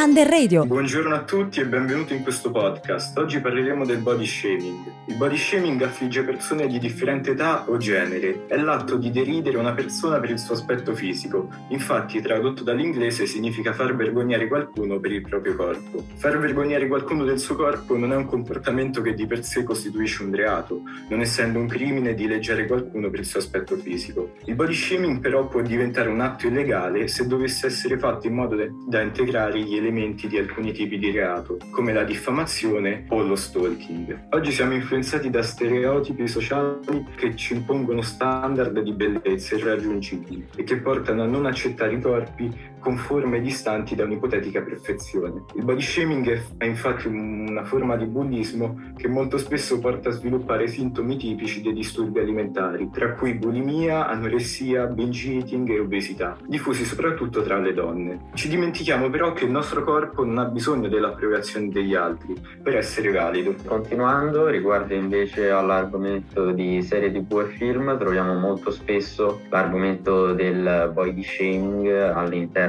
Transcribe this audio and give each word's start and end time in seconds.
Under 0.00 0.28
Radio. 0.28 0.64
Buongiorno 0.64 1.12
a 1.12 1.24
tutti 1.24 1.58
e 1.58 1.66
benvenuti 1.66 2.14
in 2.14 2.22
questo 2.22 2.52
podcast. 2.52 3.18
Oggi 3.18 3.40
parleremo 3.40 3.84
del 3.84 3.98
body 3.98 4.24
shaming. 4.24 4.92
Il 5.06 5.16
body 5.16 5.36
shaming 5.36 5.82
affligge 5.82 6.22
persone 6.22 6.68
di 6.68 6.78
differente 6.78 7.32
età 7.32 7.64
o 7.68 7.78
genere. 7.78 8.46
È 8.46 8.56
l'atto 8.56 8.96
di 8.96 9.10
deridere 9.10 9.56
una 9.56 9.72
persona 9.72 10.20
per 10.20 10.30
il 10.30 10.38
suo 10.38 10.54
aspetto 10.54 10.94
fisico. 10.94 11.48
Infatti, 11.70 12.20
tradotto 12.20 12.62
dall'inglese, 12.62 13.26
significa 13.26 13.72
far 13.72 13.96
vergognare 13.96 14.46
qualcuno 14.46 15.00
per 15.00 15.10
il 15.10 15.22
proprio 15.22 15.56
corpo. 15.56 16.04
Far 16.14 16.38
vergognare 16.38 16.86
qualcuno 16.86 17.24
del 17.24 17.40
suo 17.40 17.56
corpo 17.56 17.96
non 17.96 18.12
è 18.12 18.16
un 18.16 18.26
comportamento 18.26 19.02
che 19.02 19.14
di 19.14 19.26
per 19.26 19.42
sé 19.42 19.64
costituisce 19.64 20.22
un 20.22 20.32
reato, 20.32 20.80
non 21.08 21.22
essendo 21.22 21.58
un 21.58 21.66
crimine 21.66 22.14
dileggiare 22.14 22.66
qualcuno 22.68 23.10
per 23.10 23.18
il 23.18 23.26
suo 23.26 23.40
aspetto 23.40 23.74
fisico. 23.74 24.34
Il 24.44 24.54
body 24.54 24.74
shaming 24.74 25.18
però 25.18 25.48
può 25.48 25.60
diventare 25.60 26.08
un 26.08 26.20
atto 26.20 26.46
illegale 26.46 27.08
se 27.08 27.26
dovesse 27.26 27.66
essere 27.66 27.98
fatto 27.98 28.28
in 28.28 28.34
modo 28.34 28.54
da 28.86 29.00
integrare 29.00 29.58
gli 29.58 29.74
elementi 29.74 29.86
elementi 29.98 30.28
di 30.28 30.38
alcuni 30.38 30.72
tipi 30.72 30.98
di 30.98 31.10
reato, 31.10 31.58
come 31.70 31.92
la 31.92 32.04
diffamazione 32.04 33.06
o 33.08 33.22
lo 33.22 33.34
stalking. 33.34 34.28
Oggi 34.30 34.52
siamo 34.52 34.74
influenzati 34.74 35.28
da 35.28 35.42
stereotipi 35.42 36.28
sociali 36.28 37.04
che 37.16 37.34
ci 37.34 37.54
impongono 37.54 38.00
standard 38.02 38.80
di 38.80 38.92
bellezza 38.92 39.56
irraggiungibili 39.56 40.48
e 40.56 40.62
che 40.62 40.76
portano 40.76 41.22
a 41.22 41.26
non 41.26 41.46
accettare 41.46 41.94
i 41.94 42.00
corpi 42.00 42.76
con 42.78 42.96
forme 42.96 43.40
distanti 43.40 43.94
da 43.94 44.04
un'ipotetica 44.04 44.60
perfezione. 44.62 45.44
Il 45.54 45.64
body 45.64 45.80
shaming 45.80 46.42
è 46.58 46.64
infatti 46.64 47.06
una 47.06 47.64
forma 47.64 47.96
di 47.96 48.04
bullismo 48.04 48.92
che 48.96 49.08
molto 49.08 49.38
spesso 49.38 49.78
porta 49.78 50.10
a 50.10 50.12
sviluppare 50.12 50.66
sintomi 50.68 51.16
tipici 51.16 51.62
dei 51.62 51.72
disturbi 51.72 52.20
alimentari, 52.20 52.90
tra 52.90 53.14
cui 53.14 53.34
bulimia, 53.34 54.06
anoressia, 54.08 54.86
binge 54.86 55.32
eating 55.32 55.68
e 55.70 55.80
obesità, 55.80 56.36
diffusi 56.46 56.84
soprattutto 56.84 57.42
tra 57.42 57.58
le 57.58 57.72
donne. 57.72 58.30
Ci 58.34 58.48
dimentichiamo 58.48 59.10
però 59.10 59.32
che 59.32 59.44
il 59.44 59.50
nostro 59.50 59.82
corpo 59.82 60.24
non 60.24 60.38
ha 60.38 60.44
bisogno 60.44 60.88
dell'approvazione 60.88 61.68
degli 61.68 61.94
altri 61.94 62.34
per 62.62 62.76
essere 62.76 63.10
valido. 63.10 63.54
Continuando, 63.64 64.46
riguardo 64.48 64.94
invece 64.94 65.50
all'argomento 65.50 66.50
di 66.52 66.82
serie 66.82 67.10
tv 67.10 67.40
e 67.40 67.56
film, 67.56 67.96
troviamo 67.98 68.34
molto 68.34 68.70
spesso 68.70 69.40
l'argomento 69.48 70.32
del 70.32 70.90
body 70.92 71.22
shaming 71.22 71.88
all'interno 71.88 72.66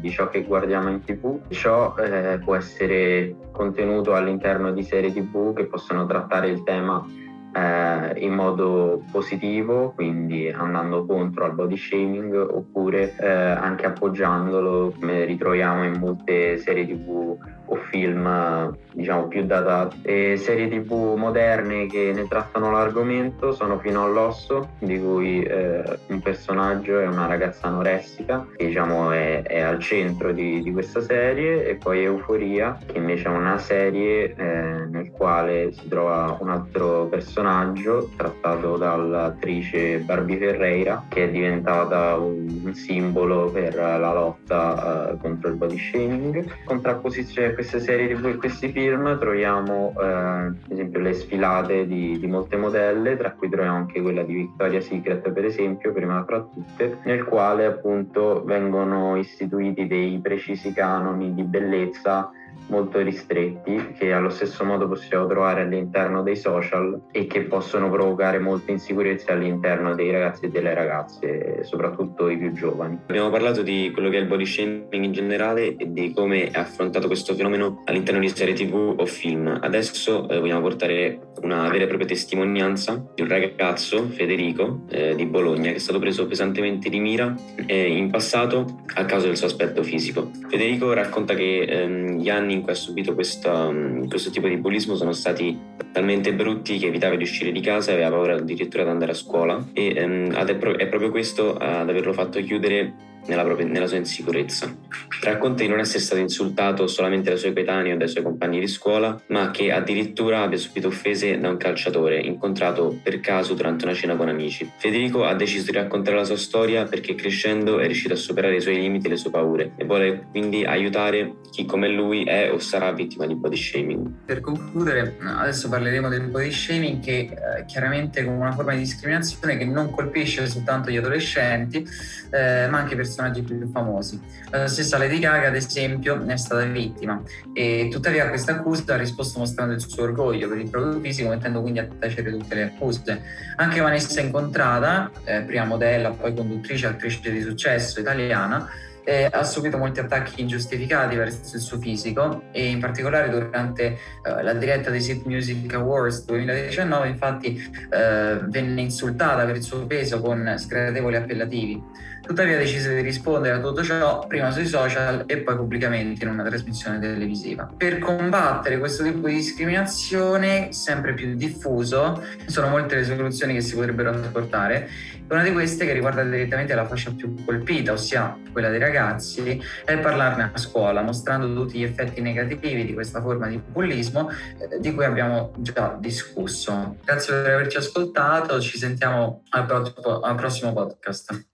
di 0.00 0.10
ciò 0.10 0.28
che 0.28 0.42
guardiamo 0.44 0.88
in 0.88 1.02
tv. 1.02 1.40
Ciò 1.48 1.94
eh, 1.96 2.38
può 2.42 2.54
essere 2.54 3.34
contenuto 3.52 4.14
all'interno 4.14 4.72
di 4.72 4.82
serie 4.82 5.12
tv 5.12 5.54
che 5.54 5.66
possono 5.66 6.06
trattare 6.06 6.48
il 6.48 6.62
tema 6.62 7.04
eh, 7.52 8.24
in 8.24 8.32
modo 8.32 9.02
positivo, 9.10 9.92
quindi 9.94 10.48
andando 10.48 11.04
contro 11.04 11.44
al 11.44 11.54
body 11.54 11.76
shaming, 11.76 12.34
oppure 12.34 13.14
eh, 13.18 13.28
anche 13.28 13.86
appoggiandolo, 13.86 14.94
come 14.98 15.24
ritroviamo 15.24 15.84
in 15.84 15.98
molte 15.98 16.58
serie 16.58 16.86
tv 16.86 17.36
o 17.70 17.76
film 17.90 18.76
diciamo 18.92 19.28
più 19.28 19.44
datati. 19.44 20.00
E 20.02 20.36
serie 20.36 20.68
tv 20.68 21.14
moderne 21.16 21.86
che 21.86 22.12
ne 22.14 22.26
trattano 22.26 22.70
l'argomento 22.70 23.52
sono 23.52 23.78
Fino 23.78 24.04
all'osso, 24.04 24.70
di 24.78 24.98
cui 25.00 25.42
eh, 25.42 25.82
un 26.08 26.20
personaggio 26.20 26.98
è 26.98 27.06
una 27.06 27.26
ragazza 27.26 27.68
anoressica, 27.68 28.46
che 28.56 28.66
diciamo 28.66 29.10
è, 29.10 29.42
è 29.42 29.60
al 29.60 29.78
centro 29.78 30.32
di, 30.32 30.62
di, 30.62 30.72
questa 30.72 31.00
serie, 31.00 31.66
e 31.66 31.76
poi 31.76 32.04
Euforia, 32.04 32.78
che 32.84 32.98
invece 32.98 33.28
è 33.28 33.30
una 33.30 33.58
serie 33.58 34.34
eh, 34.34 34.86
nel 34.90 35.10
quale 35.12 35.72
si 35.72 35.88
trova 35.88 36.36
un 36.40 36.50
altro 36.50 37.06
personaggio 37.06 38.10
trattato 38.16 38.76
dall'attrice 38.76 39.98
Barbie 39.98 40.38
Ferreira, 40.38 41.04
che 41.08 41.24
è 41.24 41.30
diventata 41.30 42.16
un, 42.16 42.60
un 42.64 42.74
simbolo 42.74 43.50
per 43.50 43.74
la 43.76 44.12
lotta 44.12 45.12
eh, 45.12 45.16
contro 45.18 45.48
il 45.48 45.56
body 45.56 45.78
shaming. 45.78 46.64
Contrapposizione 46.64 47.52
queste 47.60 47.80
serie 47.80 48.08
tv 48.08 48.24
e 48.26 48.36
questi 48.36 48.72
film 48.72 49.18
troviamo 49.18 49.92
eh, 50.00 50.06
ad 50.06 50.56
esempio 50.70 51.00
le 51.00 51.12
sfilate 51.12 51.86
di, 51.86 52.18
di, 52.18 52.26
molte 52.26 52.56
modelle, 52.56 53.18
tra 53.18 53.32
cui 53.32 53.50
troviamo 53.50 53.76
anche 53.76 54.00
quella 54.00 54.22
di 54.22 54.32
Victoria's 54.32 54.86
Secret 54.86 55.30
per 55.30 55.44
esempio, 55.44 55.92
prima 55.92 56.24
fra 56.24 56.40
tutte, 56.40 57.00
nel 57.04 57.24
quale 57.24 57.66
appunto 57.66 58.42
vengono 58.44 59.16
istituiti 59.16 59.86
dei 59.86 60.18
precisi 60.22 60.72
canoni 60.72 61.34
di 61.34 61.42
bellezza 61.42 62.30
molto 62.70 63.00
ristretti 63.00 63.94
che 63.98 64.12
allo 64.12 64.30
stesso 64.30 64.64
modo 64.64 64.88
possiamo 64.88 65.26
trovare 65.26 65.62
all'interno 65.62 66.22
dei 66.22 66.36
social 66.36 67.00
e 67.10 67.26
che 67.26 67.42
possono 67.42 67.90
provocare 67.90 68.38
molte 68.38 68.70
insicurezze 68.70 69.32
all'interno 69.32 69.94
dei 69.94 70.10
ragazzi 70.10 70.46
e 70.46 70.50
delle 70.50 70.72
ragazze, 70.72 71.64
soprattutto 71.64 72.28
i 72.28 72.38
più 72.38 72.52
giovani. 72.52 72.98
Abbiamo 73.08 73.30
parlato 73.30 73.62
di 73.62 73.90
quello 73.92 74.08
che 74.08 74.18
è 74.18 74.20
il 74.20 74.26
body 74.26 74.46
shaming 74.46 75.04
in 75.04 75.12
generale 75.12 75.76
e 75.76 75.92
di 75.92 76.12
come 76.12 76.50
è 76.50 76.58
affrontato 76.58 77.06
questo 77.08 77.34
fenomeno 77.34 77.82
all'interno 77.84 78.20
di 78.20 78.28
serie 78.28 78.54
tv 78.54 78.94
o 78.96 79.04
film. 79.04 79.58
Adesso 79.60 80.28
eh, 80.28 80.38
vogliamo 80.38 80.60
portare 80.60 81.29
una 81.42 81.68
vera 81.68 81.84
e 81.84 81.86
propria 81.86 82.08
testimonianza 82.08 83.04
di 83.14 83.22
un 83.22 83.28
ragazzo, 83.28 84.08
Federico, 84.08 84.82
eh, 84.90 85.14
di 85.14 85.26
Bologna, 85.26 85.70
che 85.70 85.76
è 85.76 85.78
stato 85.78 85.98
preso 85.98 86.26
pesantemente 86.26 86.88
di 86.88 87.00
mira 87.00 87.34
eh, 87.66 87.88
in 87.88 88.10
passato 88.10 88.82
a 88.94 89.04
causa 89.04 89.26
del 89.26 89.36
suo 89.36 89.46
aspetto 89.46 89.82
fisico. 89.82 90.30
Federico 90.48 90.92
racconta 90.92 91.34
che 91.34 91.62
ehm, 91.62 92.18
gli 92.18 92.28
anni 92.28 92.54
in 92.54 92.62
cui 92.62 92.72
ha 92.72 92.76
subito 92.76 93.14
questa, 93.14 93.70
mm, 93.70 94.08
questo 94.08 94.30
tipo 94.30 94.48
di 94.48 94.56
bullismo 94.56 94.94
sono 94.94 95.12
stati 95.12 95.58
talmente 95.92 96.32
brutti 96.34 96.78
che 96.78 96.86
evitava 96.86 97.16
di 97.16 97.22
uscire 97.22 97.52
di 97.52 97.60
casa 97.60 97.90
e 97.90 97.94
aveva 97.94 98.10
paura 98.10 98.34
addirittura 98.36 98.84
di 98.84 98.90
andare 98.90 99.12
a 99.12 99.14
scuola 99.14 99.68
e 99.72 99.94
ehm, 99.96 100.32
è, 100.32 100.56
pro- 100.56 100.76
è 100.76 100.86
proprio 100.86 101.10
questo 101.10 101.56
ad 101.56 101.88
averlo 101.88 102.12
fatto 102.12 102.40
chiudere 102.40 103.08
nella, 103.26 103.44
propria, 103.44 103.66
nella, 103.66 103.86
sua 103.86 103.96
insicurezza. 103.96 104.74
Racconta 105.22 105.62
di 105.62 105.68
non 105.68 105.78
essere 105.78 106.00
stato 106.00 106.20
insultato 106.20 106.86
solamente 106.86 107.30
dai 107.30 107.38
suoi 107.38 107.52
coetanei 107.52 107.92
o 107.92 107.96
dai 107.96 108.08
suoi 108.08 108.22
compagni 108.22 108.60
di 108.60 108.68
scuola, 108.68 109.20
ma 109.28 109.50
che 109.50 109.72
addirittura 109.72 110.42
abbia 110.42 110.58
subito 110.58 110.88
offese 110.88 111.38
da 111.38 111.48
un 111.48 111.56
calciatore 111.56 112.18
incontrato 112.18 112.98
per 113.02 113.20
caso 113.20 113.54
durante 113.54 113.84
una 113.84 113.94
cena 113.94 114.16
con 114.16 114.28
amici. 114.28 114.70
Federico 114.76 115.24
ha 115.24 115.34
deciso 115.34 115.70
di 115.70 115.76
raccontare 115.76 116.16
la 116.16 116.24
sua 116.24 116.36
storia 116.36 116.84
perché 116.84 117.14
crescendo 117.14 117.78
è 117.78 117.86
riuscito 117.86 118.14
a 118.14 118.16
superare 118.16 118.56
i 118.56 118.60
suoi 118.60 118.76
limiti 118.80 119.06
e 119.06 119.10
le 119.10 119.16
sue 119.16 119.30
paure 119.30 119.72
e 119.76 119.84
vuole 119.84 120.26
quindi 120.30 120.64
aiutare 120.64 121.34
chi 121.50 121.64
come 121.64 121.88
lui 121.88 122.24
è 122.24 122.50
o 122.52 122.58
sarà 122.58 122.92
vittima 122.92 123.26
di 123.26 123.34
body 123.34 123.56
shaming. 123.56 124.10
Per 124.24 124.40
concludere, 124.40 125.16
adesso 125.22 125.68
parleremo 125.68 126.08
del 126.08 126.28
body 126.28 126.50
shaming 126.50 127.00
che 127.00 127.18
eh, 127.18 127.64
chiaramente 127.66 128.24
come 128.24 128.36
una 128.36 128.52
forma 128.52 128.72
di 128.72 128.78
discriminazione 128.78 129.56
che 129.56 129.64
non 129.64 129.90
colpisce 129.90 130.46
soltanto 130.46 130.90
gli 130.90 130.96
adolescenti, 130.96 131.86
eh, 132.30 132.68
ma 132.68 132.78
anche 132.78 132.94
personaggi 133.10 133.42
più 133.42 133.68
famosi. 133.70 134.20
La 134.50 134.68
stessa 134.68 134.96
Lady 134.96 135.18
Gaga, 135.18 135.48
ad 135.48 135.56
esempio, 135.56 136.16
ne 136.16 136.34
è 136.34 136.36
stata 136.36 136.64
vittima 136.64 137.20
e 137.52 137.88
tuttavia 137.90 138.26
a 138.26 138.28
questa 138.28 138.52
accusa 138.52 138.94
ha 138.94 138.96
risposto 138.96 139.40
mostrando 139.40 139.74
il 139.74 139.80
suo 139.80 140.04
orgoglio 140.04 140.48
per 140.48 140.58
il 140.58 140.70
proprio 140.70 141.00
fisico, 141.00 141.28
mettendo 141.28 141.60
quindi 141.60 141.80
a 141.80 141.88
tacere 141.98 142.30
tutte 142.30 142.54
le 142.54 142.62
accuse. 142.62 143.22
Anche 143.56 143.80
Vanessa 143.80 144.20
Incontrata, 144.20 145.10
eh, 145.24 145.40
prima 145.42 145.64
modella, 145.64 146.10
poi 146.10 146.32
conduttrice, 146.34 146.86
attrice 146.86 147.30
di 147.32 147.42
successo 147.42 148.00
italiana, 148.00 148.68
eh, 149.04 149.28
ha 149.30 149.42
subito 149.44 149.76
molti 149.76 150.00
attacchi 150.00 150.40
ingiustificati 150.40 151.16
verso 151.16 151.56
il 151.56 151.60
suo 151.60 151.78
fisico 151.78 152.44
e 152.52 152.68
in 152.68 152.78
particolare 152.78 153.28
durante 153.28 153.98
eh, 154.22 154.42
la 154.42 154.52
diretta 154.52 154.90
dei 154.90 155.00
Sit 155.00 155.24
Music 155.24 155.72
Awards 155.74 156.24
2019 156.26 157.08
infatti 157.08 157.60
eh, 157.90 158.38
venne 158.44 158.80
insultata 158.80 159.44
per 159.44 159.56
il 159.56 159.62
suo 159.62 159.86
peso 159.86 160.20
con 160.20 160.54
sgradevoli 160.56 161.16
appellativi. 161.16 161.82
Tuttavia 162.22 162.58
decise 162.58 162.94
di 162.94 163.00
rispondere 163.00 163.56
a 163.56 163.60
tutto 163.60 163.82
ciò 163.82 164.26
prima 164.26 164.50
sui 164.50 164.66
social 164.66 165.24
e 165.26 165.38
poi 165.38 165.56
pubblicamente 165.56 166.24
in 166.24 166.30
una 166.30 166.44
trasmissione 166.44 166.98
televisiva. 167.00 167.68
Per 167.76 167.98
combattere 167.98 168.78
questo 168.78 169.02
tipo 169.02 169.26
di 169.26 169.34
discriminazione 169.34 170.72
sempre 170.72 171.14
più 171.14 171.34
diffuso 171.34 172.22
sono 172.46 172.68
molte 172.68 172.96
le 172.96 173.04
soluzioni 173.04 173.54
che 173.54 173.60
si 173.60 173.74
potrebbero 173.74 174.10
apportare. 174.10 174.88
Una 175.28 175.42
di 175.44 175.52
queste 175.52 175.86
che 175.86 175.92
riguarda 175.92 176.24
direttamente 176.24 176.74
la 176.74 176.84
fascia 176.84 177.12
più 177.12 177.34
colpita, 177.44 177.92
ossia 177.92 178.36
quella 178.50 178.68
dei 178.68 178.80
ragazzi, 178.80 179.62
è 179.84 179.96
parlarne 179.98 180.50
a 180.52 180.58
scuola, 180.58 181.02
mostrando 181.02 181.52
tutti 181.54 181.78
gli 181.78 181.84
effetti 181.84 182.20
negativi 182.20 182.84
di 182.84 182.94
questa 182.94 183.20
forma 183.20 183.46
di 183.46 183.58
bullismo 183.64 184.28
eh, 184.30 184.80
di 184.80 184.92
cui 184.92 185.04
abbiamo 185.04 185.52
già 185.58 185.96
discusso. 186.00 186.96
Grazie 187.04 187.42
per 187.42 187.52
averci 187.52 187.76
ascoltato, 187.76 188.60
ci 188.60 188.76
sentiamo 188.76 189.44
al, 189.50 189.66
pro- 189.66 190.20
al 190.20 190.34
prossimo 190.34 190.72
podcast. 190.72 191.49